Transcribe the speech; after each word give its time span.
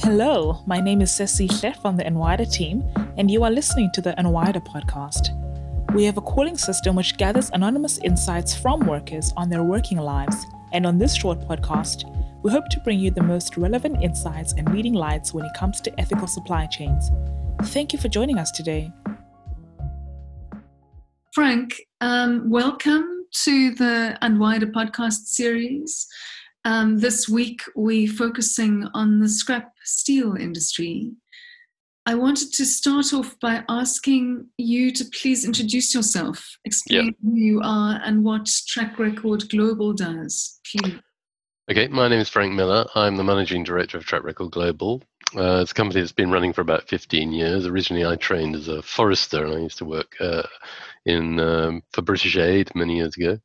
Hello, 0.00 0.62
my 0.66 0.78
name 0.78 1.00
is 1.00 1.10
Ceci 1.10 1.48
Chef 1.48 1.80
from 1.80 1.96
the 1.96 2.04
Enwider 2.04 2.50
team, 2.52 2.84
and 3.16 3.30
you 3.30 3.42
are 3.44 3.50
listening 3.50 3.90
to 3.94 4.02
the 4.02 4.12
Enwider 4.18 4.62
podcast. 4.62 5.32
We 5.94 6.04
have 6.04 6.18
a 6.18 6.20
calling 6.20 6.58
system 6.58 6.96
which 6.96 7.16
gathers 7.16 7.50
anonymous 7.54 7.96
insights 7.98 8.54
from 8.54 8.80
workers 8.86 9.32
on 9.38 9.48
their 9.48 9.62
working 9.62 9.96
lives, 9.96 10.36
and 10.74 10.86
on 10.86 10.98
this 10.98 11.14
short 11.14 11.40
podcast, 11.40 12.04
we 12.42 12.50
hope 12.50 12.68
to 12.72 12.80
bring 12.80 13.00
you 13.00 13.10
the 13.10 13.22
most 13.22 13.56
relevant 13.56 14.02
insights 14.02 14.52
and 14.52 14.70
leading 14.74 14.92
lights 14.92 15.32
when 15.32 15.46
it 15.46 15.54
comes 15.54 15.80
to 15.80 16.00
ethical 16.00 16.26
supply 16.26 16.66
chains. 16.66 17.10
Thank 17.64 17.94
you 17.94 17.98
for 17.98 18.08
joining 18.08 18.38
us 18.38 18.50
today. 18.50 18.92
Frank, 21.32 21.74
um, 22.02 22.50
welcome 22.50 23.24
to 23.44 23.74
the 23.74 24.18
Enwider 24.22 24.70
podcast 24.72 25.26
series. 25.26 26.06
Um, 26.66 26.98
this 26.98 27.28
week, 27.28 27.62
we're 27.76 28.08
focusing 28.08 28.88
on 28.92 29.20
the 29.20 29.28
scrap 29.28 29.72
steel 29.84 30.34
industry. 30.34 31.12
I 32.06 32.16
wanted 32.16 32.52
to 32.54 32.66
start 32.66 33.14
off 33.14 33.38
by 33.38 33.62
asking 33.68 34.48
you 34.58 34.90
to 34.90 35.04
please 35.04 35.44
introduce 35.44 35.94
yourself, 35.94 36.44
explain 36.64 37.14
who 37.22 37.36
you 37.36 37.60
are 37.62 38.00
and 38.04 38.24
what 38.24 38.50
Track 38.66 38.98
Record 38.98 39.48
Global 39.48 39.92
does. 39.92 40.58
Please. 40.66 40.98
Okay, 41.70 41.86
my 41.86 42.08
name 42.08 42.18
is 42.18 42.28
Frank 42.28 42.52
Miller. 42.52 42.84
I'm 42.96 43.14
the 43.14 43.22
managing 43.22 43.62
director 43.62 43.96
of 43.96 44.04
Track 44.04 44.24
Record 44.24 44.50
Global. 44.50 45.04
Uh, 45.36 45.60
it's 45.62 45.70
a 45.70 45.74
company 45.74 46.00
that's 46.00 46.10
been 46.10 46.32
running 46.32 46.52
for 46.52 46.62
about 46.62 46.88
15 46.88 47.30
years. 47.30 47.66
Originally, 47.66 48.04
I 48.04 48.16
trained 48.16 48.56
as 48.56 48.66
a 48.66 48.82
forester, 48.82 49.44
and 49.44 49.54
I 49.54 49.58
used 49.58 49.78
to 49.78 49.84
work 49.84 50.16
uh, 50.18 50.42
in 51.04 51.38
um, 51.38 51.84
for 51.92 52.02
British 52.02 52.36
Aid 52.36 52.74
many 52.74 52.96
years 52.96 53.16
ago 53.16 53.38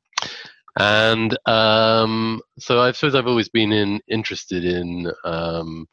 and 0.79 1.37
um, 1.47 2.41
so 2.59 2.79
I 2.79 2.91
suppose 2.91 3.15
I've 3.15 3.27
always 3.27 3.49
been 3.49 3.71
in, 3.71 3.99
interested 4.07 4.63
in 4.63 5.11
um, 5.25 5.85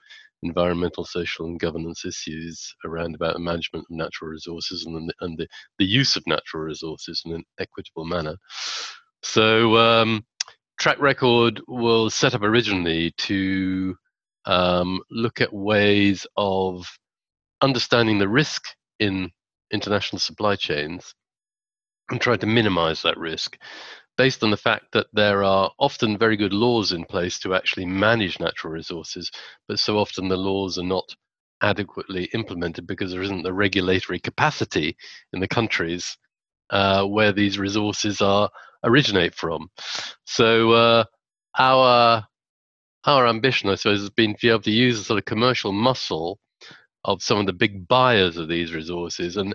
environmental, 0.42 1.04
social, 1.04 1.46
and 1.46 1.58
governance 1.58 2.04
issues 2.04 2.74
around 2.84 3.14
about 3.14 3.34
the 3.34 3.40
management 3.40 3.86
of 3.90 3.96
natural 3.96 4.30
resources 4.30 4.86
and 4.86 5.08
the, 5.08 5.14
and 5.20 5.38
the, 5.38 5.48
the 5.78 5.84
use 5.84 6.16
of 6.16 6.22
natural 6.26 6.62
resources 6.62 7.22
in 7.24 7.32
an 7.32 7.44
equitable 7.58 8.04
manner. 8.04 8.36
So, 9.22 9.76
um, 9.76 10.24
Track 10.78 11.00
Record 11.00 11.60
was 11.66 12.14
set 12.14 12.34
up 12.34 12.42
originally 12.42 13.12
to 13.18 13.96
um, 14.44 15.00
look 15.10 15.40
at 15.40 15.52
ways 15.52 16.24
of 16.36 16.86
understanding 17.60 18.18
the 18.18 18.28
risk 18.28 18.62
in 19.00 19.30
international 19.72 20.20
supply 20.20 20.54
chains 20.54 21.14
and 22.10 22.20
try 22.20 22.36
to 22.36 22.46
minimize 22.46 23.02
that 23.02 23.18
risk 23.18 23.58
based 24.18 24.42
on 24.42 24.50
the 24.50 24.56
fact 24.56 24.92
that 24.92 25.06
there 25.12 25.44
are 25.44 25.70
often 25.78 26.18
very 26.18 26.36
good 26.36 26.52
laws 26.52 26.92
in 26.92 27.04
place 27.04 27.38
to 27.38 27.54
actually 27.54 27.86
manage 27.86 28.38
natural 28.40 28.72
resources, 28.72 29.30
but 29.68 29.78
so 29.78 29.96
often 29.96 30.28
the 30.28 30.36
laws 30.36 30.76
are 30.76 30.84
not 30.84 31.14
adequately 31.62 32.24
implemented 32.34 32.86
because 32.86 33.12
there 33.12 33.22
isn't 33.22 33.42
the 33.42 33.52
regulatory 33.52 34.18
capacity 34.18 34.96
in 35.32 35.40
the 35.40 35.48
countries 35.48 36.18
uh, 36.70 37.04
where 37.04 37.32
these 37.32 37.58
resources 37.58 38.20
are 38.20 38.50
originate 38.84 39.34
from. 39.34 39.70
So 40.24 40.72
uh, 40.72 41.04
our 41.56 42.26
our 43.04 43.26
ambition, 43.26 43.70
I 43.70 43.76
suppose, 43.76 44.00
has 44.00 44.10
been 44.10 44.34
to 44.34 44.40
be 44.40 44.50
able 44.50 44.60
to 44.62 44.70
use 44.70 44.98
the 44.98 45.04
sort 45.04 45.18
of 45.18 45.24
commercial 45.24 45.72
muscle 45.72 46.40
of 47.04 47.22
some 47.22 47.38
of 47.38 47.46
the 47.46 47.52
big 47.52 47.86
buyers 47.86 48.36
of 48.36 48.48
these 48.48 48.74
resources 48.74 49.36
and 49.36 49.54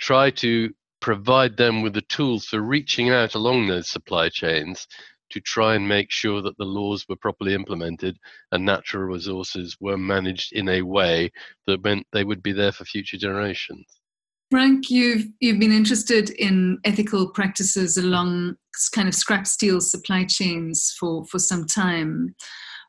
try 0.00 0.30
to 0.30 0.70
provide 1.00 1.56
them 1.56 1.82
with 1.82 1.94
the 1.94 2.02
tools 2.02 2.46
for 2.46 2.60
reaching 2.60 3.10
out 3.10 3.34
along 3.34 3.66
those 3.66 3.88
supply 3.88 4.28
chains 4.28 4.86
to 5.30 5.40
try 5.40 5.74
and 5.74 5.86
make 5.86 6.10
sure 6.10 6.40
that 6.42 6.56
the 6.58 6.64
laws 6.64 7.04
were 7.08 7.16
properly 7.16 7.54
implemented 7.54 8.16
and 8.52 8.64
natural 8.64 9.04
resources 9.04 9.76
were 9.80 9.98
managed 9.98 10.52
in 10.52 10.68
a 10.68 10.82
way 10.82 11.30
that 11.66 11.84
meant 11.84 12.06
they 12.12 12.24
would 12.24 12.42
be 12.42 12.52
there 12.52 12.72
for 12.72 12.84
future 12.84 13.18
generations. 13.18 13.84
Frank, 14.50 14.88
you've 14.88 15.26
you've 15.40 15.60
been 15.60 15.72
interested 15.72 16.30
in 16.30 16.78
ethical 16.84 17.28
practices 17.28 17.98
along 17.98 18.56
kind 18.94 19.08
of 19.08 19.14
scrap 19.14 19.46
steel 19.46 19.80
supply 19.80 20.24
chains 20.24 20.94
for, 20.98 21.26
for 21.26 21.38
some 21.38 21.66
time. 21.66 22.34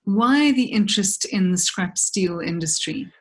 Why 0.04 0.54
the 0.54 0.72
interest 0.72 1.26
in 1.26 1.52
the 1.52 1.58
scrap 1.58 1.98
steel 1.98 2.40
industry? 2.40 3.12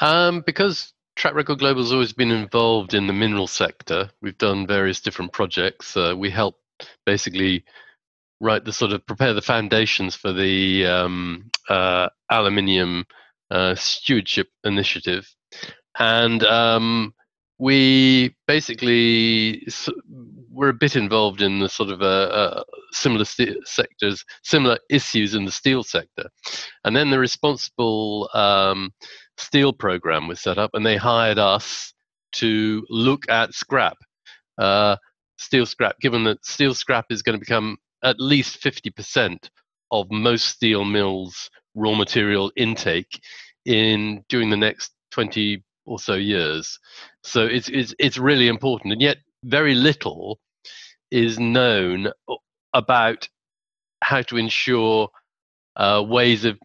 Um, 0.00 0.42
because 0.44 0.92
Track 1.18 1.34
Record 1.34 1.58
Global 1.58 1.82
has 1.82 1.92
always 1.92 2.12
been 2.12 2.30
involved 2.30 2.94
in 2.94 3.08
the 3.08 3.12
mineral 3.12 3.48
sector. 3.48 4.08
We've 4.22 4.38
done 4.38 4.68
various 4.68 5.00
different 5.00 5.32
projects. 5.32 5.96
Uh, 5.96 6.14
we 6.16 6.30
help 6.30 6.54
basically 7.04 7.64
write 8.40 8.64
the 8.64 8.72
sort 8.72 8.92
of 8.92 9.04
prepare 9.04 9.34
the 9.34 9.42
foundations 9.42 10.14
for 10.14 10.32
the 10.32 10.86
um, 10.86 11.50
uh, 11.68 12.08
aluminium 12.30 13.04
uh, 13.50 13.74
stewardship 13.74 14.46
initiative, 14.62 15.28
and 15.98 16.44
um, 16.44 17.12
we 17.58 18.36
basically 18.46 19.66
we're 20.52 20.68
a 20.68 20.74
bit 20.74 20.94
involved 20.94 21.42
in 21.42 21.58
the 21.58 21.68
sort 21.68 21.90
of 21.90 22.00
uh, 22.00 22.04
uh, 22.04 22.64
similar 22.92 23.24
st- 23.24 23.66
sectors, 23.66 24.24
similar 24.44 24.78
issues 24.88 25.34
in 25.34 25.44
the 25.44 25.50
steel 25.50 25.82
sector, 25.82 26.28
and 26.84 26.94
then 26.94 27.10
the 27.10 27.18
responsible 27.18 28.30
um, 28.34 28.92
steel 29.38 29.72
program 29.72 30.28
was 30.28 30.40
set 30.40 30.58
up, 30.58 30.70
and 30.74 30.84
they 30.84 30.96
hired 30.96 31.38
us 31.38 31.92
to 32.32 32.84
look 32.90 33.28
at 33.30 33.54
scrap, 33.54 33.96
uh, 34.58 34.96
steel 35.38 35.66
scrap. 35.66 35.98
Given 36.00 36.24
that 36.24 36.44
steel 36.44 36.74
scrap 36.74 37.06
is 37.10 37.22
going 37.22 37.38
to 37.38 37.40
become 37.40 37.78
at 38.04 38.20
least 38.20 38.62
50% 38.62 39.48
of 39.90 40.10
most 40.10 40.46
steel 40.46 40.84
mills' 40.84 41.50
raw 41.74 41.94
material 41.94 42.52
intake 42.56 43.20
in 43.64 44.24
during 44.28 44.50
the 44.50 44.56
next 44.56 44.92
20 45.12 45.62
or 45.86 45.98
so 45.98 46.14
years. 46.14 46.78
So 47.22 47.44
it's 47.44 47.68
it's 47.68 47.94
it's 47.98 48.18
really 48.18 48.48
important, 48.48 48.92
and 48.92 49.00
yet 49.02 49.18
very 49.44 49.74
little 49.74 50.38
is 51.10 51.38
known 51.38 52.08
about 52.74 53.28
how 54.02 54.22
to 54.22 54.36
ensure 54.36 55.08
uh, 55.76 56.04
ways 56.06 56.44
of 56.44 56.58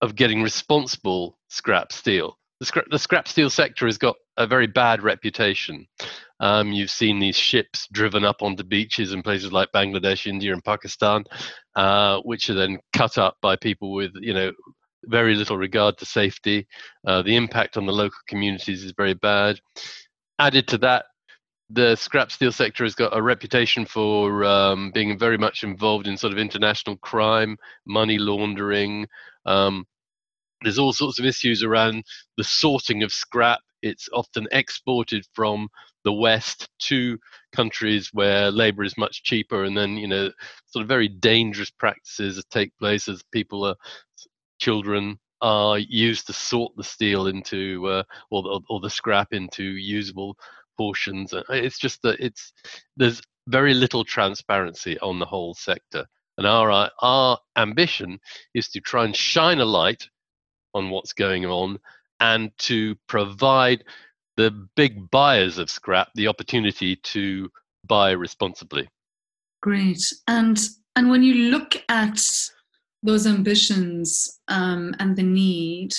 of 0.00 0.14
getting 0.14 0.42
responsible 0.42 1.36
scrap 1.50 1.92
steel. 1.92 2.38
The 2.60 2.66
scrap, 2.66 2.84
the 2.90 2.98
scrap 2.98 3.28
steel 3.28 3.50
sector 3.50 3.86
has 3.86 3.98
got 3.98 4.16
a 4.36 4.46
very 4.46 4.66
bad 4.66 5.02
reputation. 5.02 5.86
Um, 6.40 6.72
you've 6.72 6.90
seen 6.90 7.18
these 7.18 7.36
ships 7.36 7.86
driven 7.92 8.24
up 8.24 8.42
onto 8.42 8.62
beaches 8.62 9.12
in 9.12 9.22
places 9.22 9.52
like 9.52 9.68
Bangladesh, 9.74 10.26
India, 10.26 10.52
and 10.52 10.64
Pakistan, 10.64 11.24
uh, 11.76 12.20
which 12.20 12.48
are 12.48 12.54
then 12.54 12.78
cut 12.94 13.18
up 13.18 13.36
by 13.42 13.56
people 13.56 13.92
with, 13.92 14.12
you 14.14 14.32
know, 14.32 14.52
very 15.04 15.34
little 15.34 15.56
regard 15.56 15.98
to 15.98 16.06
safety. 16.06 16.66
Uh, 17.06 17.22
the 17.22 17.36
impact 17.36 17.76
on 17.76 17.86
the 17.86 17.92
local 17.92 18.18
communities 18.26 18.84
is 18.84 18.92
very 18.96 19.14
bad. 19.14 19.58
Added 20.38 20.68
to 20.68 20.78
that, 20.78 21.06
the 21.70 21.94
scrap 21.96 22.32
steel 22.32 22.52
sector 22.52 22.84
has 22.84 22.94
got 22.94 23.16
a 23.16 23.22
reputation 23.22 23.86
for 23.86 24.44
um, 24.44 24.90
being 24.92 25.18
very 25.18 25.38
much 25.38 25.62
involved 25.62 26.06
in 26.06 26.16
sort 26.16 26.32
of 26.32 26.38
international 26.38 26.96
crime, 26.96 27.56
money 27.86 28.18
laundering, 28.18 29.06
um, 29.46 29.86
there's 30.62 30.78
all 30.78 30.92
sorts 30.92 31.18
of 31.18 31.26
issues 31.26 31.62
around 31.62 32.04
the 32.36 32.44
sorting 32.44 33.02
of 33.02 33.12
scrap. 33.12 33.60
It's 33.82 34.08
often 34.12 34.46
exported 34.52 35.26
from 35.32 35.68
the 36.04 36.12
West 36.12 36.68
to 36.80 37.18
countries 37.52 38.10
where 38.12 38.50
labor 38.50 38.84
is 38.84 38.98
much 38.98 39.22
cheaper, 39.22 39.64
and 39.64 39.76
then 39.76 39.96
you 39.96 40.08
know, 40.08 40.30
sort 40.66 40.82
of 40.82 40.88
very 40.88 41.08
dangerous 41.08 41.70
practices 41.70 42.42
take 42.50 42.76
place 42.78 43.08
as 43.08 43.22
people 43.32 43.64
are 43.64 43.76
children 44.58 45.18
are 45.42 45.78
used 45.78 46.26
to 46.26 46.32
sort 46.34 46.76
the 46.76 46.84
steel 46.84 47.26
into 47.26 47.86
uh, 47.86 48.02
or, 48.30 48.42
the, 48.42 48.60
or 48.68 48.80
the 48.80 48.90
scrap 48.90 49.32
into 49.32 49.62
usable 49.62 50.36
portions. 50.76 51.32
It's 51.48 51.78
just 51.78 52.02
that 52.02 52.20
it's 52.20 52.52
there's 52.96 53.22
very 53.48 53.74
little 53.74 54.04
transparency 54.04 54.98
on 55.00 55.18
the 55.18 55.26
whole 55.26 55.54
sector, 55.54 56.06
and 56.36 56.46
our 56.46 56.90
our 57.00 57.38
ambition 57.56 58.18
is 58.54 58.68
to 58.70 58.80
try 58.80 59.04
and 59.04 59.16
shine 59.16 59.60
a 59.60 59.64
light 59.64 60.06
on 60.74 60.90
what's 60.90 61.12
going 61.12 61.46
on 61.46 61.78
and 62.20 62.50
to 62.58 62.94
provide 63.06 63.84
the 64.36 64.50
big 64.76 65.10
buyers 65.10 65.58
of 65.58 65.70
scrap 65.70 66.08
the 66.14 66.28
opportunity 66.28 66.96
to 66.96 67.50
buy 67.86 68.10
responsibly. 68.10 68.88
Great. 69.62 70.02
And 70.28 70.58
and 70.96 71.10
when 71.10 71.22
you 71.22 71.50
look 71.50 71.82
at 71.88 72.20
those 73.02 73.26
ambitions 73.26 74.40
um, 74.48 74.94
and 74.98 75.16
the 75.16 75.22
need, 75.22 75.94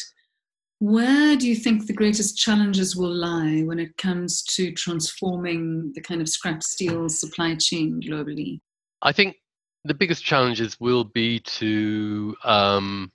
where 0.80 1.36
do 1.36 1.48
you 1.48 1.56
think 1.56 1.86
the 1.86 1.94
greatest 1.94 2.38
challenges 2.38 2.96
will 2.96 3.14
lie 3.14 3.62
when 3.62 3.80
it 3.80 3.96
comes 3.98 4.44
to 4.44 4.72
transforming 4.72 5.92
the 5.94 6.02
kind 6.02 6.22
of 6.22 6.30
scrap 6.30 6.64
steel 6.64 7.08
supply 7.10 7.56
chain 7.56 8.02
globally? 8.02 8.60
I 9.02 9.12
think 9.12 9.38
the 9.84 9.94
biggest 9.94 10.24
challenges 10.24 10.80
will 10.80 11.04
be 11.04 11.40
to 11.40 12.36
um, 12.44 13.12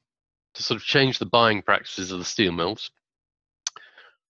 to 0.56 0.62
sort 0.62 0.76
of 0.76 0.85
change 0.85 1.19
the 1.19 1.26
buying 1.26 1.62
practices 1.62 2.11
of 2.11 2.19
the 2.19 2.25
steel 2.25 2.53
mills, 2.53 2.91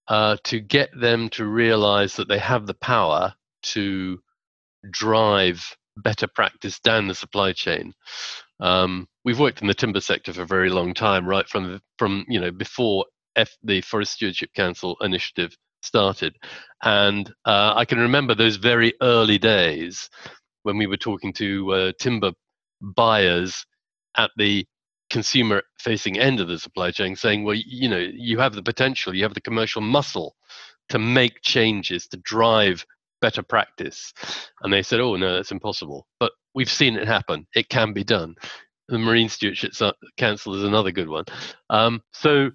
uh, 0.07 0.37
to 0.43 0.59
get 0.59 0.89
them 0.99 1.29
to 1.29 1.45
realize 1.45 2.15
that 2.15 2.27
they 2.27 2.39
have 2.39 2.67
the 2.67 2.73
power 2.75 3.33
to 3.61 4.19
drive 4.91 5.75
better 5.97 6.27
practice 6.27 6.79
down 6.79 7.07
the 7.07 7.15
supply 7.15 7.51
chain. 7.51 7.93
Um, 8.59 9.07
we've 9.25 9.39
worked 9.39 9.61
in 9.61 9.67
the 9.67 9.73
timber 9.73 9.99
sector 9.99 10.33
for 10.33 10.43
a 10.43 10.47
very 10.47 10.69
long 10.69 10.93
time, 10.93 11.27
right 11.27 11.47
from 11.47 11.81
from 11.97 12.25
you 12.27 12.39
know 12.39 12.51
before 12.51 13.05
F, 13.35 13.49
the 13.63 13.81
Forest 13.81 14.13
Stewardship 14.13 14.53
Council 14.53 14.97
initiative 15.01 15.55
started, 15.81 16.35
and 16.83 17.29
uh, 17.45 17.73
I 17.75 17.85
can 17.85 17.99
remember 17.99 18.35
those 18.35 18.55
very 18.57 18.93
early 19.01 19.37
days 19.37 20.09
when 20.63 20.77
we 20.77 20.87
were 20.87 20.97
talking 20.97 21.33
to 21.33 21.73
uh, 21.73 21.91
timber 21.99 22.31
buyers 22.81 23.65
at 24.17 24.31
the 24.37 24.65
consumer 25.17 25.63
facing 25.79 26.19
end 26.19 26.39
of 26.39 26.47
the 26.47 26.59
supply 26.59 26.91
chain 26.91 27.15
saying 27.15 27.43
well 27.43 27.55
you 27.55 27.89
know 27.89 28.03
you 28.27 28.37
have 28.37 28.53
the 28.53 28.61
potential 28.71 29.15
you 29.15 29.23
have 29.23 29.33
the 29.33 29.41
commercial 29.49 29.81
muscle 29.81 30.35
to 30.89 30.99
make 30.99 31.41
changes 31.41 32.07
to 32.07 32.17
drive 32.17 32.85
better 33.21 33.43
practice. 33.43 34.13
And 34.61 34.71
they 34.71 34.83
said 34.83 34.99
oh 34.99 35.15
no 35.15 35.33
that's 35.33 35.51
impossible. 35.51 36.07
But 36.19 36.31
we've 36.53 36.71
seen 36.71 36.95
it 36.95 37.07
happen. 37.07 37.47
It 37.55 37.69
can 37.69 37.93
be 37.93 38.03
done. 38.03 38.35
The 38.89 38.97
marine 38.97 39.29
stewardship 39.29 39.73
council 40.17 40.55
is 40.55 40.63
another 40.63 40.91
good 40.91 41.09
one. 41.09 41.25
Um, 41.69 42.01
so 42.13 42.51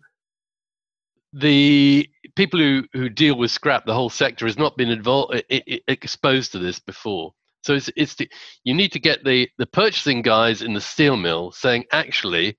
the 1.35 2.09
people 2.37 2.61
who, 2.61 2.85
who 2.93 3.09
deal 3.09 3.37
with 3.37 3.50
scrap 3.50 3.87
the 3.87 3.94
whole 3.94 4.11
sector 4.11 4.47
has 4.47 4.59
not 4.59 4.76
been 4.76 4.91
involved 4.91 5.43
exposed 5.49 6.53
to 6.53 6.59
this 6.59 6.79
before 6.79 7.32
so 7.62 7.75
it's, 7.75 7.91
it's 7.97 8.14
the, 8.17 8.29
you 8.64 8.75
need 8.75 8.93
to 8.93 8.99
get 8.99 9.25
the, 9.25 9.49
the 9.59 9.67
purchasing 9.67 10.23
guys 10.23 10.62
in 10.62 10.75
the 10.75 10.81
steel 10.81 11.17
mill 11.17 11.53
saying, 11.53 11.85
actually, 11.93 12.59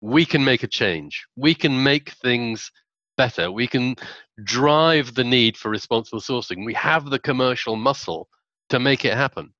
we 0.00 0.24
can 0.24 0.44
make 0.44 0.62
a 0.62 0.68
change. 0.68 1.26
We 1.36 1.54
can 1.54 1.82
make 1.82 2.10
things 2.10 2.70
better. 3.16 3.50
We 3.50 3.66
can 3.66 3.96
drive 4.44 5.14
the 5.14 5.24
need 5.24 5.56
for 5.56 5.70
responsible 5.70 6.20
sourcing. 6.20 6.64
We 6.64 6.74
have 6.74 7.10
the 7.10 7.18
commercial 7.18 7.76
muscle 7.76 8.28
to 8.68 8.78
make 8.78 9.04
it 9.04 9.14
happen. 9.14 9.52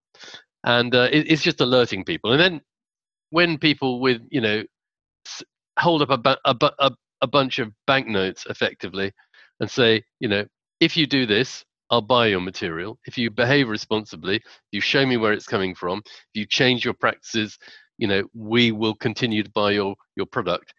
And 0.64 0.94
uh, 0.94 1.08
it, 1.10 1.30
it's 1.30 1.42
just 1.42 1.60
alerting 1.60 2.04
people. 2.04 2.32
And 2.32 2.40
then 2.40 2.60
when 3.30 3.58
people 3.58 4.00
with, 4.00 4.22
you 4.30 4.40
know, 4.40 4.62
hold 5.78 6.02
up 6.02 6.10
a, 6.10 6.36
a, 6.44 6.72
a, 6.78 6.92
a 7.22 7.26
bunch 7.26 7.58
of 7.58 7.72
banknotes 7.86 8.46
effectively 8.46 9.12
and 9.60 9.70
say, 9.70 10.02
you 10.20 10.28
know, 10.28 10.46
if 10.80 10.96
you 10.96 11.06
do 11.06 11.26
this, 11.26 11.64
I'll 11.90 12.02
buy 12.02 12.26
your 12.26 12.40
material. 12.40 12.98
If 13.06 13.16
you 13.16 13.30
behave 13.30 13.68
responsibly, 13.68 14.42
you 14.72 14.80
show 14.80 15.06
me 15.06 15.16
where 15.16 15.32
it's 15.32 15.46
coming 15.46 15.74
from, 15.74 16.02
if 16.06 16.34
you 16.34 16.46
change 16.46 16.84
your 16.84 16.94
practices, 16.94 17.58
you 17.96 18.06
know, 18.06 18.24
we 18.34 18.72
will 18.72 18.94
continue 18.94 19.42
to 19.42 19.50
buy 19.50 19.72
your, 19.72 19.94
your 20.16 20.26
product. 20.26 20.74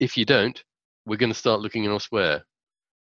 If 0.00 0.16
you 0.16 0.24
don't, 0.24 0.62
we're 1.06 1.16
going 1.16 1.32
to 1.32 1.38
start 1.38 1.60
looking 1.60 1.86
elsewhere. 1.86 2.44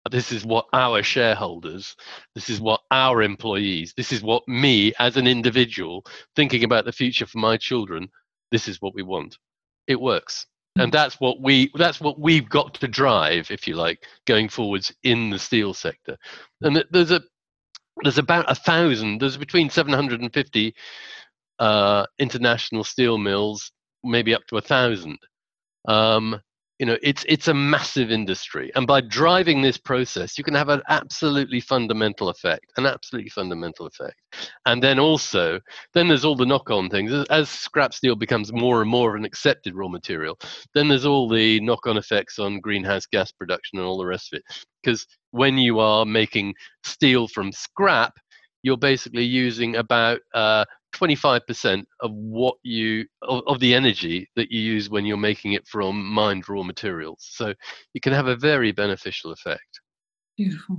This 0.10 0.32
is 0.32 0.46
what 0.46 0.68
our 0.72 1.04
shareholders, 1.04 1.96
this 2.34 2.50
is 2.50 2.62
what 2.62 2.80
our 2.92 3.22
employees, 3.22 3.94
this 3.98 4.14
is 4.14 4.22
what 4.22 4.48
me 4.48 4.94
as 5.00 5.18
an 5.18 5.28
individual 5.28 6.06
thinking 6.36 6.64
about 6.64 6.86
the 6.86 6.94
future 6.94 7.26
for 7.26 7.40
my 7.40 7.58
children, 7.58 8.08
this 8.52 8.70
is 8.70 8.82
what 8.82 8.96
we 8.96 9.04
want. 9.04 9.38
It 9.86 10.00
works 10.00 10.46
and 10.80 10.92
that's 10.92 11.20
what 11.20 11.42
we 11.42 11.72
that's 11.76 12.00
what 12.00 12.20
we've 12.20 12.50
got 12.50 12.74
to 12.76 12.88
drive 12.88 13.50
if 13.52 13.68
you 13.68 13.76
like 13.76 14.06
going 14.26 14.50
forwards 14.50 14.94
in 15.04 15.30
the 15.30 15.40
steel 15.40 15.74
sector. 15.74 16.18
And 16.62 16.84
there's 16.92 17.12
a 17.12 17.22
there's 18.04 18.18
about 18.18 18.50
a 18.50 18.56
thousand 18.56 19.20
there's 19.20 19.38
between 19.38 19.70
750 19.70 20.76
uh, 21.60 22.06
international 22.20 22.84
steel 22.84 23.18
mills 23.18 23.72
maybe 24.04 24.34
up 24.34 24.46
to 24.48 24.58
a 24.58 24.62
thousand. 24.62 25.18
Um, 25.88 26.42
you 26.80 26.86
know 26.86 26.98
it's 27.02 27.26
it's 27.28 27.48
a 27.48 27.54
massive 27.54 28.12
industry. 28.12 28.72
And 28.76 28.86
by 28.86 29.02
driving 29.02 29.62
this 29.62 29.78
process 29.78 30.38
you 30.38 30.44
can 30.44 30.54
have 30.54 30.70
an 30.70 30.82
absolutely 30.90 31.60
fundamental 31.60 32.30
effect 32.30 32.72
an 32.78 32.86
absolutely 32.86 33.30
fundamental 33.30 33.88
effect. 33.88 34.16
And 34.66 34.82
then 34.82 35.00
also 35.00 35.60
then 35.94 36.08
there's 36.08 36.26
all 36.26 36.36
the 36.36 36.46
knock-on 36.46 36.90
things. 36.90 37.12
As 37.30 37.50
scrap 37.50 37.94
steel 37.94 38.16
becomes 38.16 38.54
more 38.54 38.82
and 38.82 38.90
more 38.90 39.12
of 39.12 39.20
an 39.20 39.26
accepted 39.26 39.76
raw 39.76 39.88
material 39.88 40.38
then 40.74 40.88
there's 40.88 41.06
all 41.06 41.30
the 41.30 41.60
knock-on 41.62 41.98
effects 41.98 42.40
on 42.40 42.60
greenhouse 42.60 43.06
gas 43.06 43.32
production 43.32 43.80
and 43.80 43.88
all 43.88 43.98
the 43.98 44.06
rest 44.06 44.34
of 44.34 44.38
it. 44.38 44.66
Because 44.84 45.08
when 45.32 45.58
you 45.58 45.80
are 45.80 46.06
making 46.06 46.54
steel 46.84 47.28
from 47.28 47.52
scrap 47.52 48.14
you're 48.64 48.78
basically 48.78 49.24
using 49.24 49.76
about 49.76 50.20
uh, 50.34 50.66
25% 50.98 51.86
of 52.02 52.12
what 52.12 52.56
you 52.64 53.06
of, 53.24 53.44
of, 53.48 53.60
the 53.60 53.74
energy 53.74 54.30
that 54.36 54.52
you 54.52 54.62
use 54.62 54.90
when 54.90 55.06
you're 55.06 55.18
making 55.18 55.54
it 55.54 55.68
from 55.68 56.06
mined 56.06 56.48
raw 56.50 56.64
materials. 56.64 57.26
So 57.30 57.54
you 57.94 58.02
can 58.02 58.14
have 58.14 58.28
a 58.28 58.36
very 58.36 58.72
beneficial 58.72 59.32
effect. 59.32 59.80
Beautiful. 60.38 60.78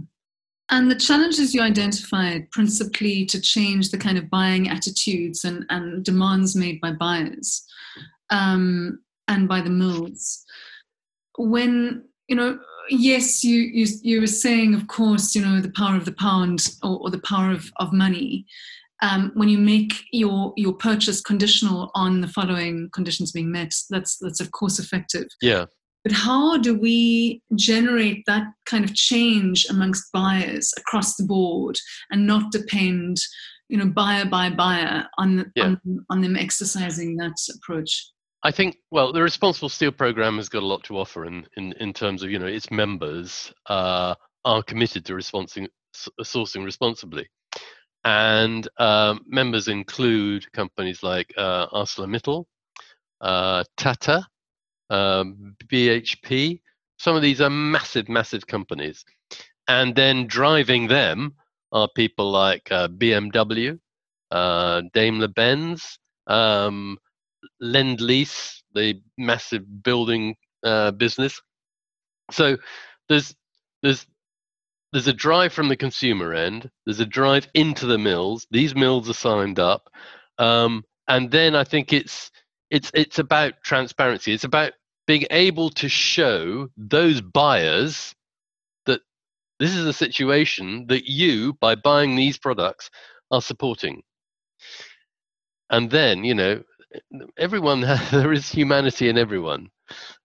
And 0.70 0.90
the 0.90 0.96
challenges 0.96 1.54
you 1.54 1.62
identified 1.62 2.50
principally 2.50 3.24
to 3.26 3.40
change 3.40 3.90
the 3.90 3.98
kind 3.98 4.18
of 4.18 4.28
buying 4.28 4.68
attitudes 4.68 5.44
and, 5.44 5.64
and 5.70 6.04
demands 6.04 6.54
made 6.54 6.80
by 6.80 6.92
buyers 6.92 7.64
um, 8.30 9.00
and 9.28 9.48
by 9.48 9.60
the 9.60 9.70
mills. 9.70 10.44
When 11.38 12.04
you 12.26 12.36
know 12.36 12.58
yes 12.90 13.44
you, 13.44 13.60
you 13.60 13.86
you 14.02 14.20
were 14.20 14.26
saying 14.26 14.74
of 14.74 14.86
course 14.88 15.34
you 15.34 15.42
know 15.42 15.60
the 15.60 15.70
power 15.70 15.96
of 15.96 16.04
the 16.04 16.12
pound 16.12 16.66
or, 16.82 16.98
or 17.00 17.10
the 17.10 17.20
power 17.20 17.50
of, 17.50 17.70
of 17.76 17.92
money 17.92 18.46
um, 19.02 19.30
when 19.34 19.48
you 19.48 19.58
make 19.58 19.92
your 20.12 20.52
your 20.56 20.72
purchase 20.72 21.20
conditional 21.20 21.90
on 21.94 22.20
the 22.20 22.28
following 22.28 22.88
conditions 22.92 23.32
being 23.32 23.50
met, 23.50 23.72
that's 23.90 24.16
that's 24.18 24.40
of 24.40 24.50
course 24.52 24.78
effective. 24.78 25.26
Yeah. 25.40 25.66
But 26.04 26.12
how 26.12 26.58
do 26.58 26.78
we 26.78 27.42
generate 27.54 28.24
that 28.26 28.44
kind 28.66 28.84
of 28.84 28.94
change 28.94 29.66
amongst 29.68 30.10
buyers 30.12 30.72
across 30.78 31.16
the 31.16 31.24
board 31.24 31.76
and 32.10 32.26
not 32.26 32.52
depend, 32.52 33.18
you 33.68 33.76
know, 33.76 33.86
buyer 33.86 34.24
by 34.24 34.48
buyer 34.50 35.06
on 35.18 35.50
yeah. 35.54 35.64
on, 35.64 35.80
on 36.10 36.20
them 36.22 36.36
exercising 36.36 37.16
that 37.16 37.36
approach? 37.56 38.10
I 38.42 38.52
think 38.52 38.76
well, 38.90 39.12
the 39.12 39.22
Responsible 39.22 39.68
Steel 39.68 39.92
program 39.92 40.36
has 40.36 40.48
got 40.48 40.62
a 40.62 40.66
lot 40.66 40.84
to 40.84 40.98
offer 40.98 41.24
in 41.24 41.46
in, 41.56 41.72
in 41.80 41.92
terms 41.92 42.22
of 42.22 42.30
you 42.30 42.38
know 42.38 42.46
its 42.46 42.70
members 42.70 43.52
uh, 43.66 44.14
are 44.44 44.62
committed 44.62 45.04
to 45.06 45.14
responsing, 45.14 45.68
sourcing 46.22 46.64
responsibly. 46.64 47.28
And 48.04 48.68
um, 48.78 49.20
members 49.26 49.68
include 49.68 50.50
companies 50.52 51.02
like 51.02 51.32
uh, 51.36 51.66
ArcelorMittal, 51.68 52.44
uh, 53.20 53.64
Tata, 53.76 54.26
um, 54.90 55.56
BHP. 55.66 56.60
Some 56.98 57.16
of 57.16 57.22
these 57.22 57.40
are 57.40 57.50
massive, 57.50 58.08
massive 58.08 58.46
companies. 58.46 59.04
And 59.68 59.94
then 59.94 60.26
driving 60.26 60.88
them 60.88 61.34
are 61.72 61.88
people 61.94 62.30
like 62.30 62.70
uh, 62.70 62.88
BMW, 62.88 63.78
uh, 64.30 64.82
Daimler 64.94 65.28
Benz, 65.28 65.98
um, 66.26 66.98
Lend 67.60 68.00
Lease, 68.00 68.62
the 68.74 69.00
massive 69.16 69.82
building 69.82 70.36
uh, 70.64 70.90
business. 70.92 71.40
So 72.30 72.56
there's 73.08 73.34
there's 73.82 74.06
there's 74.92 75.08
a 75.08 75.12
drive 75.12 75.52
from 75.52 75.68
the 75.68 75.76
consumer 75.76 76.32
end. 76.34 76.70
There's 76.84 77.00
a 77.00 77.06
drive 77.06 77.48
into 77.54 77.86
the 77.86 77.98
mills. 77.98 78.46
These 78.50 78.74
mills 78.74 79.08
are 79.08 79.14
signed 79.14 79.58
up, 79.58 79.88
um, 80.38 80.84
and 81.08 81.30
then 81.30 81.54
I 81.54 81.64
think 81.64 81.92
it's 81.92 82.30
it's 82.70 82.90
it's 82.94 83.18
about 83.18 83.54
transparency. 83.62 84.32
It's 84.32 84.44
about 84.44 84.72
being 85.06 85.24
able 85.30 85.70
to 85.70 85.88
show 85.88 86.68
those 86.76 87.20
buyers 87.20 88.14
that 88.86 89.00
this 89.58 89.74
is 89.74 89.86
a 89.86 89.92
situation 89.92 90.86
that 90.88 91.06
you, 91.06 91.54
by 91.60 91.74
buying 91.74 92.16
these 92.16 92.38
products, 92.38 92.90
are 93.30 93.42
supporting. 93.42 94.02
And 95.70 95.90
then 95.90 96.24
you 96.24 96.34
know, 96.34 96.62
everyone 97.38 97.80
there 98.10 98.32
is 98.32 98.50
humanity 98.50 99.08
in 99.08 99.18
everyone 99.18 99.68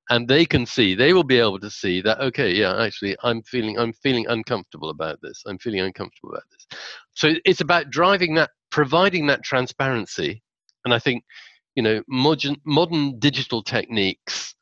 and 0.10 0.28
they 0.28 0.46
can 0.46 0.66
see 0.66 0.96
they 0.96 1.14
will 1.14 1.24
be 1.24 1.40
able 1.40 1.60
to 1.60 1.70
see 1.70 2.02
that 2.02 2.20
okay 2.20 2.52
yeah 2.52 2.82
actually 2.82 3.16
i'm 3.24 3.42
feeling 3.44 3.78
i'm 3.80 3.94
feeling 3.94 4.26
uncomfortable 4.28 4.90
about 4.90 5.20
this. 5.22 5.44
I'm 5.46 5.58
feeling 5.58 5.80
uncomfortable 5.80 6.32
about 6.32 6.44
this. 6.52 6.80
So 7.14 7.34
it's 7.46 7.62
about 7.62 7.90
driving 7.90 8.36
that 8.36 8.52
providing 8.72 9.28
that 9.28 9.44
transparency 9.44 10.42
and 10.86 10.94
i 10.94 11.00
think 11.00 11.24
you 11.76 11.84
know 11.84 12.02
modern 12.08 12.56
modern 12.66 13.20
digital 13.20 13.64
techniques 13.64 14.56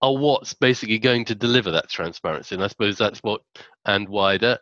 are 0.00 0.16
what's 0.16 0.54
basically 0.54 0.98
going 0.98 1.24
to 1.24 1.34
deliver 1.34 1.70
that 1.70 1.88
transparency 1.88 2.54
and 2.54 2.62
i 2.62 2.68
suppose 2.68 2.96
that's 2.96 3.20
what 3.20 3.40
and 3.86 4.08
wider 4.08 4.58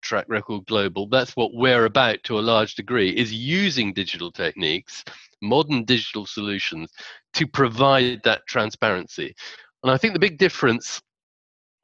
track 0.00 0.24
record 0.28 0.64
global 0.66 1.06
that's 1.08 1.36
what 1.36 1.52
we're 1.52 1.84
about 1.84 2.18
to 2.24 2.38
a 2.38 2.40
large 2.40 2.74
degree 2.74 3.10
is 3.10 3.32
using 3.32 3.92
digital 3.92 4.32
techniques 4.32 5.04
modern 5.42 5.84
digital 5.84 6.26
solutions 6.26 6.90
to 7.34 7.46
provide 7.46 8.20
that 8.24 8.46
transparency. 8.46 9.34
And 9.82 9.90
I 9.90 9.96
think 9.96 10.12
the 10.12 10.20
big 10.20 10.38
difference 10.38 11.00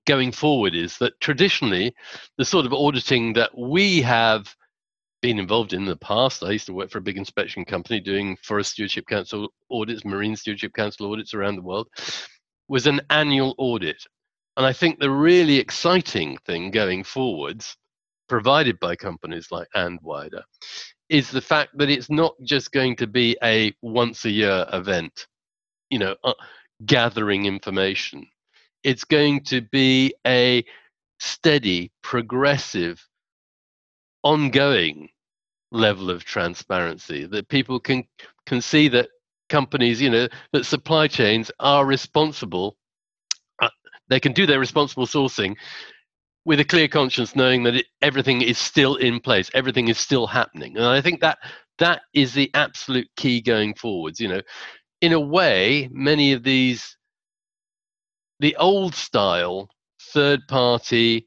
going 0.07 0.33
forward 0.33 0.75
is 0.75 0.99
that 0.99 1.19
traditionally, 1.21 1.95
the 2.39 2.45
sort 2.45 2.67
of 2.67 2.73
auditing 2.73 3.33
that 3.35 3.51
we 3.57 4.01
have 4.03 4.55
been 5.23 5.39
involved 5.39 5.73
in, 5.73 5.83
in 5.83 5.89
the 5.89 5.97
past, 5.97 6.43
I 6.43 6.53
used 6.53 6.67
to 6.67 6.73
work 6.73 6.91
for 6.91 6.99
a 6.99 7.03
big 7.03 7.17
inspection 7.17 7.65
company 7.65 8.01
doing 8.01 8.37
Forest 8.43 8.73
Stewardship 8.73 9.07
Council 9.07 9.49
audits, 9.71 10.05
Marine 10.05 10.37
Stewardship 10.37 10.73
Council 10.75 11.11
audits 11.11 11.35
around 11.35 11.57
the 11.57 11.63
world, 11.63 11.89
was 12.69 12.87
an 12.87 13.01
annual 13.11 13.55
audit. 13.59 14.03
And 14.57 14.65
I 14.65 14.73
think 14.73 14.99
the 14.99 15.11
really 15.11 15.57
exciting 15.57 16.39
thing 16.47 16.71
going 16.71 17.05
forwards, 17.05 17.77
provided 18.29 18.79
by 18.81 18.97
companies 18.97 19.51
like 19.51 19.69
And 19.75 19.99
Wider, 20.03 20.43
is 21.09 21.31
the 21.31 21.41
fact 21.41 21.77
that 21.79 21.91
it's 21.91 22.11
not 22.11 22.35
just 22.43 22.73
going 22.73 22.97
to 22.97 23.07
be 23.07 23.37
a 23.43 23.75
once 23.83 24.25
a 24.25 24.31
year 24.31 24.67
event, 24.73 25.27
you 25.91 25.99
know, 25.99 26.17
uh, 26.25 26.35
gathering 26.85 27.47
information. 27.47 28.27
It's 28.83 29.05
going 29.05 29.45
to 29.45 29.61
be 29.61 30.15
a 30.27 30.65
steady, 31.19 31.93
progressive, 32.03 33.05
ongoing 34.23 35.09
level 35.73 36.11
of 36.11 36.25
transparency 36.25 37.27
that 37.27 37.49
people 37.49 37.79
can 37.79 38.05
can 38.47 38.61
see 38.61 38.89
that 38.89 39.09
companies, 39.49 40.01
you 40.01 40.11
know, 40.11 40.29
that 40.53 40.67
supply 40.67 41.07
chains 41.07 41.51
are 41.61 41.85
responsible. 41.87 42.77
Uh, 43.61 43.69
they 44.09 44.21
can 44.21 44.33
do 44.33 44.47
their 44.47 44.61
responsible 44.61 45.07
sourcing 45.07 45.57
with 46.47 46.61
a 46.61 46.65
clear 46.65 46.89
conscience, 46.89 47.37
knowing 47.37 47.65
that 47.65 47.75
it, 47.75 47.87
everything 48.01 48.41
is 48.41 48.57
still 48.57 48.95
in 48.97 49.21
place, 49.21 49.51
everything 49.53 49.89
is 49.89 49.99
still 49.99 50.27
happening, 50.27 50.77
and 50.77 50.87
I 50.87 51.03
think 51.03 51.21
that 51.21 51.39
that 51.79 52.03
is 52.15 52.33
the 52.33 52.51
absolute 52.55 53.09
key 53.17 53.43
going 53.43 53.75
forwards. 53.75 54.21
You 54.21 54.29
know, 54.29 54.43
in 55.03 55.13
a 55.13 55.21
way, 55.21 55.91
many 55.93 56.33
of 56.33 56.43
these, 56.43 56.97
the 58.41 58.57
old 58.57 58.95
style 58.95 59.69
third 60.13 60.41
party 60.49 61.27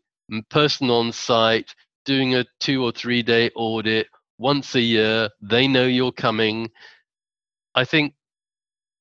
person 0.50 0.90
on 0.90 1.12
site 1.12 1.76
doing 2.06 2.36
a 2.36 2.46
two 2.60 2.84
or 2.84 2.92
three 2.92 3.22
day 3.22 3.52
audit 3.56 4.08
once 4.38 4.74
a 4.74 4.82
year, 4.82 5.30
they 5.42 5.68
know 5.68 5.86
you're 5.86 6.14
coming. 6.14 6.70
I 7.76 7.84
think 7.84 8.14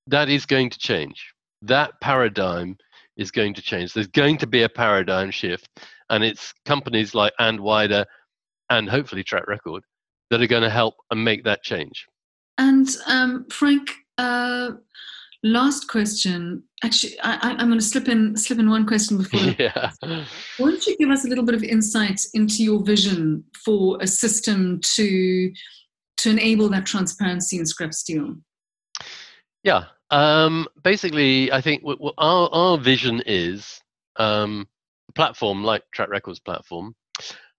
that 0.09 0.29
is 0.29 0.47
going 0.47 0.71
to 0.71 0.79
change. 0.79 1.33
That 1.63 1.93
paradigm 2.01 2.77
is 3.19 3.31
going 3.31 3.53
to 3.55 3.63
change. 3.63 3.93
There's 3.93 4.07
going 4.07 4.39
to 4.39 4.47
be 4.47 4.63
a 4.63 4.69
paradigm 4.69 5.31
shift, 5.31 5.69
and 6.09 6.25
it's 6.25 6.55
companies 6.65 7.15
like 7.15 7.33
and 7.39 7.61
wider 7.61 8.07
and 8.71 8.89
hopefully 8.89 9.25
track 9.25 9.47
record 9.47 9.83
that 10.31 10.41
are 10.41 10.47
going 10.47 10.63
to 10.63 10.71
help 10.71 10.95
and 11.11 11.25
make 11.25 11.45
that 11.45 11.63
change. 11.63 12.07
And 12.59 12.89
um, 13.07 13.47
Frank, 13.51 13.91
uh, 14.19 14.73
last 15.43 15.89
question. 15.89 16.63
Actually, 16.83 17.19
I, 17.21 17.53
am 17.61 17.69
going 17.69 17.79
to 17.79 17.85
slip 17.85 18.09
in 18.09 18.37
slip 18.37 18.59
in 18.59 18.71
one 18.71 18.87
question 18.87 19.19
before. 19.23 19.41
yeah. 19.59 19.91
Why 20.03 20.71
don't 20.71 20.87
you 20.87 20.97
give 20.97 21.11
us 21.11 21.25
a 21.25 21.29
little 21.29 21.45
bit 21.45 21.55
of 21.55 21.63
insight 21.63 22.21
into 22.35 22.63
your 22.63 22.83
vision 22.83 23.45
for 23.65 23.99
a 24.01 24.07
system 24.07 24.81
to 24.97 25.53
to 26.19 26.31
enable 26.31 26.69
that 26.71 26.87
transparency 26.87 27.59
in 27.59 27.67
scrap 27.67 27.95
steel? 27.95 28.37
Yeah. 29.63 29.85
Um, 30.11 30.67
basically, 30.83 31.53
I 31.53 31.61
think 31.61 31.83
w- 31.83 31.99
w- 31.99 32.15
our 32.19 32.49
our 32.53 32.79
vision 32.79 33.23
is 33.27 33.81
um, 34.17 34.67
a 35.09 35.13
platform 35.13 35.63
like 35.65 35.83
Track 35.93 36.09
Records 36.09 36.41
platform 36.41 36.95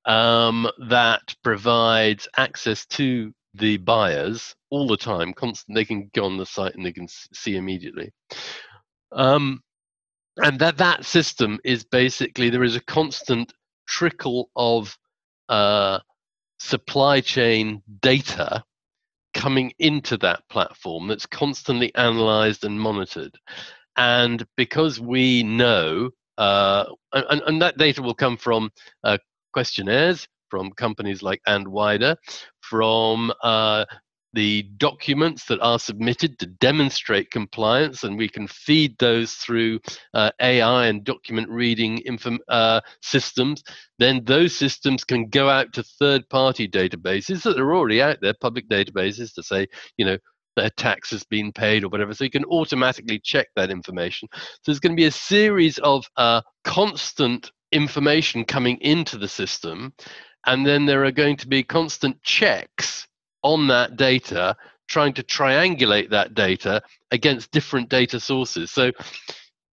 um, 0.05 0.67
that 0.89 1.35
provides 1.43 2.27
access 2.37 2.85
to 2.87 3.33
the 3.53 3.77
buyers 3.77 4.55
all 4.69 4.87
the 4.87 4.97
time, 4.97 5.33
constant. 5.33 5.75
They 5.75 5.85
can 5.85 6.09
go 6.13 6.25
on 6.25 6.37
the 6.37 6.45
site 6.45 6.75
and 6.75 6.85
they 6.85 6.93
can 6.93 7.07
see 7.07 7.55
immediately. 7.55 8.11
Um, 9.11 9.61
and 10.37 10.59
that 10.59 10.77
that 10.77 11.05
system 11.05 11.59
is 11.63 11.83
basically 11.83 12.49
there 12.49 12.63
is 12.63 12.75
a 12.75 12.81
constant 12.81 13.53
trickle 13.87 14.49
of 14.55 14.97
uh, 15.49 15.99
supply 16.59 17.21
chain 17.21 17.81
data 18.01 18.63
coming 19.39 19.71
into 19.79 20.17
that 20.17 20.43
platform 20.49 21.07
that's 21.07 21.25
constantly 21.25 21.95
analyzed 21.95 22.65
and 22.65 22.77
monitored. 22.77 23.33
And 23.95 24.45
because 24.57 24.99
we 24.99 25.43
know, 25.43 26.09
uh, 26.37 26.83
and, 27.13 27.41
and, 27.47 27.61
that 27.61 27.77
data 27.77 28.01
will 28.01 28.13
come 28.13 28.35
from 28.35 28.69
uh, 29.05 29.17
questionnaires 29.53 30.27
from 30.49 30.71
companies 30.71 31.23
like 31.23 31.41
And 31.47 31.69
Wider, 31.69 32.17
from 32.59 33.31
uh, 33.41 33.85
the 34.33 34.63
documents 34.77 35.45
that 35.45 35.59
are 35.61 35.79
submitted 35.79 36.37
to 36.39 36.45
demonstrate 36.45 37.31
compliance, 37.31 38.03
and 38.03 38.17
we 38.17 38.29
can 38.29 38.47
feed 38.47 38.97
those 38.99 39.33
through 39.33 39.79
uh, 40.13 40.31
AI 40.41 40.87
and 40.87 41.03
document 41.03 41.49
reading 41.49 42.01
inform- 42.05 42.39
uh, 42.47 42.81
systems. 43.01 43.63
Then 43.97 44.23
those 44.25 44.55
systems 44.55 45.03
can 45.03 45.29
go 45.29 45.49
out 45.49 45.73
to 45.73 45.83
third-party 45.83 46.67
databases 46.67 47.43
that 47.43 47.59
are 47.59 47.75
already 47.75 48.01
out 48.01 48.17
there, 48.21 48.33
public 48.39 48.69
databases, 48.69 49.33
to 49.33 49.43
say, 49.43 49.67
you 49.97 50.05
know, 50.05 50.17
their 50.55 50.69
tax 50.71 51.09
has 51.11 51.23
been 51.23 51.51
paid 51.51 51.83
or 51.83 51.89
whatever. 51.89 52.13
So 52.13 52.23
you 52.23 52.29
can 52.29 52.45
automatically 52.45 53.19
check 53.19 53.47
that 53.55 53.71
information. 53.71 54.27
So 54.33 54.39
there's 54.65 54.79
going 54.79 54.95
to 54.95 55.01
be 55.01 55.05
a 55.05 55.11
series 55.11 55.77
of 55.79 56.05
uh, 56.17 56.41
constant 56.63 57.51
information 57.71 58.45
coming 58.45 58.77
into 58.81 59.17
the 59.17 59.27
system, 59.27 59.93
and 60.45 60.65
then 60.65 60.85
there 60.85 61.05
are 61.05 61.11
going 61.11 61.37
to 61.37 61.47
be 61.47 61.63
constant 61.63 62.21
checks 62.23 63.07
on 63.43 63.67
that 63.67 63.95
data, 63.95 64.55
trying 64.87 65.13
to 65.13 65.23
triangulate 65.23 66.09
that 66.09 66.33
data 66.33 66.81
against 67.11 67.51
different 67.51 67.89
data 67.89 68.19
sources. 68.19 68.71
So 68.71 68.91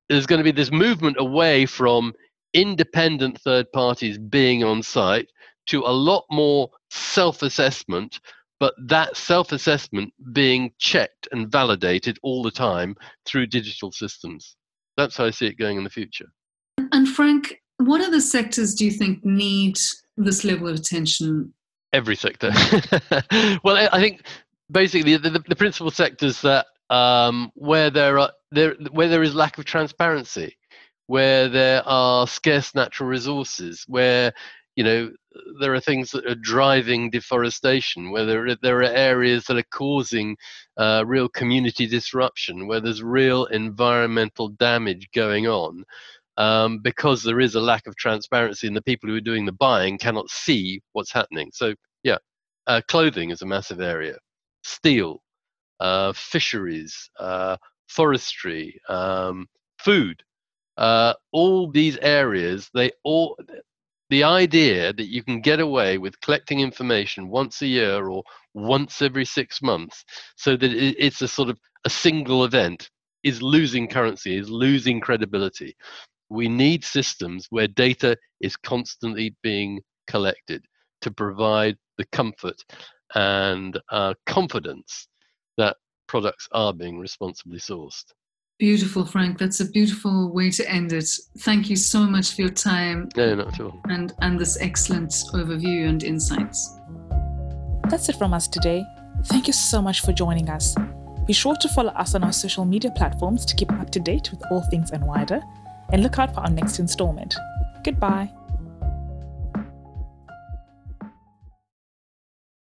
there's 0.10 0.26
going 0.26 0.40
to 0.40 0.44
be 0.44 0.52
this 0.52 0.72
movement 0.72 1.18
away 1.20 1.66
from 1.66 2.14
independent 2.54 3.40
third 3.42 3.72
parties 3.72 4.18
being 4.18 4.64
on 4.64 4.82
site 4.82 5.28
to 5.68 5.82
a 5.82 5.92
lot 5.92 6.26
more 6.32 6.70
self 6.90 7.42
assessment, 7.42 8.20
but 8.60 8.74
that 8.88 9.18
self 9.18 9.52
assessment 9.52 10.14
being 10.32 10.72
checked 10.78 11.28
and 11.32 11.52
validated 11.52 12.18
all 12.24 12.44
the 12.44 12.52
time 12.52 12.96
through 13.26 13.48
digital 13.48 13.92
systems. 13.92 14.56
That's 14.98 15.18
how 15.18 15.26
I 15.26 15.32
see 15.32 15.48
it 15.48 15.58
going 15.58 15.78
in 15.78 15.84
the 15.84 15.90
future. 15.90 16.28
And 16.92 17.08
Frank, 17.08 17.62
what 17.78 18.02
other 18.02 18.22
sectors 18.22 18.74
do 18.74 18.86
you 18.86 18.92
think 18.92 19.26
need 19.26 19.78
this 20.18 20.44
level 20.44 20.68
of 20.68 20.76
attention 20.76 21.54
every 21.94 22.16
sector. 22.16 22.52
well, 23.64 23.90
I 23.92 24.00
think 24.00 24.24
basically 24.72 25.18
the, 25.18 25.30
the, 25.30 25.44
the 25.48 25.56
principal 25.56 25.92
sectors 25.92 26.42
that 26.42 26.66
um, 26.90 27.52
where 27.56 27.90
there 27.90 28.20
are 28.20 28.32
there 28.52 28.76
where 28.92 29.08
there 29.08 29.24
is 29.24 29.36
lack 29.36 29.58
of 29.58 29.66
transparency, 29.66 30.58
where 31.08 31.50
there 31.50 31.88
are 31.88 32.28
scarce 32.28 32.76
natural 32.76 33.10
resources, 33.10 33.86
where 33.88 34.34
you 34.76 34.84
know 34.84 35.12
there 35.60 35.74
are 35.74 35.80
things 35.80 36.12
that 36.12 36.26
are 36.26 36.36
driving 36.36 37.10
deforestation, 37.10 38.12
where 38.12 38.26
there 38.26 38.48
are, 38.48 38.56
there 38.62 38.80
are 38.80 38.84
areas 38.84 39.46
that 39.46 39.58
are 39.58 39.64
causing 39.72 40.38
uh, 40.78 41.04
real 41.06 41.28
community 41.28 41.88
disruption, 41.88 42.68
where 42.68 42.80
there's 42.80 43.04
real 43.04 43.46
environmental 43.46 44.50
damage 44.50 45.10
going 45.14 45.48
on 45.48 45.84
um, 46.38 46.80
because 46.80 47.24
there 47.24 47.40
is 47.40 47.56
a 47.56 47.62
lack 47.62 47.88
of 47.88 47.96
transparency 47.96 48.68
and 48.68 48.76
the 48.76 48.82
people 48.82 49.10
who 49.10 49.16
are 49.16 49.22
doing 49.22 49.46
the 49.46 49.52
buying 49.54 49.98
cannot 49.98 50.30
see 50.30 50.82
what's 50.94 51.12
happening. 51.12 51.50
So, 51.54 51.74
yeah, 52.04 52.18
uh, 52.68 52.82
clothing 52.88 53.30
is 53.30 53.42
a 53.42 53.46
massive 53.46 53.80
area, 53.80 54.18
steel, 54.64 55.22
uh, 55.80 56.14
fisheries, 56.14 57.10
uh, 57.20 57.58
forestry, 57.88 58.80
um, 58.90 59.48
food. 59.80 60.22
Uh, 60.78 61.14
all 61.32 61.72
these 61.72 61.98
areas, 62.02 62.70
they 62.74 62.92
all 63.04 63.38
the 64.10 64.24
idea 64.24 64.94
that 64.94 65.08
you 65.08 65.24
can 65.24 65.42
get 65.42 65.60
away 65.60 65.98
with 65.98 66.20
collecting 66.22 66.60
information 66.60 67.30
once 67.30 67.62
a 67.62 67.68
year 67.68 68.08
or 68.08 68.24
once 68.54 69.02
every 69.02 69.26
six 69.26 69.62
months 69.62 70.04
so 70.36 70.56
that 70.56 70.72
it's 70.72 71.22
a 71.22 71.28
sort 71.28 71.50
of 71.50 71.58
a 71.86 71.90
single 71.90 72.44
event 72.44 72.90
is 73.24 73.42
losing 73.42 73.88
currency, 73.88 74.38
is 74.38 74.50
losing 74.50 75.00
credibility 75.00 75.76
we 76.36 76.50
need 76.50 76.84
systems 76.84 77.48
where 77.50 77.68
data 77.68 78.18
is 78.42 78.56
constantly 78.58 79.36
being 79.42 79.82
collected 80.08 80.64
to 81.02 81.10
provide 81.10 81.78
the 81.98 82.06
comfort 82.12 82.62
and 83.16 83.80
uh, 83.90 84.14
confidence 84.26 85.08
that 85.58 85.78
products 86.08 86.48
are 86.52 86.74
being 86.74 87.00
responsibly 87.00 87.58
sourced. 87.58 88.04
Beautiful, 88.60 89.06
Frank. 89.06 89.38
That's 89.38 89.60
a 89.60 89.70
beautiful 89.70 90.32
way 90.32 90.50
to 90.52 90.70
end 90.70 90.94
it. 90.94 91.10
Thank 91.40 91.70
you 91.70 91.76
so 91.76 92.00
much 92.00 92.36
for 92.36 92.42
your 92.42 92.52
time. 92.52 93.10
No, 93.16 93.36
not 93.36 93.54
at 93.54 93.60
all. 93.60 93.82
And, 93.90 94.14
and 94.22 94.40
this 94.40 94.58
excellent 94.62 95.12
overview 95.34 95.88
and 95.88 96.04
insights. 96.04 96.78
That's 97.90 98.08
it 98.10 98.16
from 98.16 98.34
us 98.34 98.48
today. 98.48 98.84
Thank 99.26 99.48
you 99.48 99.54
so 99.54 99.82
much 99.82 100.02
for 100.02 100.14
joining 100.14 100.50
us. 100.50 100.76
Be 101.26 101.34
sure 101.34 101.56
to 101.56 101.70
follow 101.70 101.92
us 101.92 102.16
on 102.16 102.24
our 102.24 102.34
social 102.34 102.66
media 102.66 102.92
platforms 102.92 103.46
to 103.46 103.56
keep 103.56 103.72
up 103.74 103.90
to 103.92 104.00
date 104.00 104.32
with 104.32 104.42
all 104.52 104.62
things 104.70 104.92
and 104.92 105.06
wider 105.06 105.42
and 105.90 106.04
look 106.04 106.20
out 106.20 106.34
for 106.34 106.42
our 106.42 106.50
next 106.50 106.80
installment. 106.80 107.36
Goodbye. 107.84 108.30